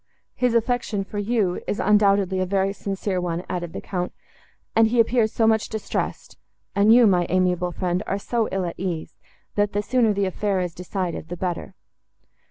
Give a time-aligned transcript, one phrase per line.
[0.33, 4.11] "His affection for you is, undoubtedly, a very sincere one," added the Count;
[4.75, 6.39] "and he appears so much distressed,
[6.75, 10.73] and you, my amiable friend, are so ill at ease—that the sooner the affair is
[10.73, 11.75] decided, the better."